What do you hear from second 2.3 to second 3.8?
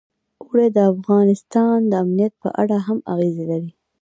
په اړه هم اغېز لري.